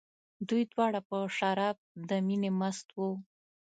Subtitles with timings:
[0.47, 1.77] دوی دواړه په شراب
[2.09, 3.11] د مینې مست وو.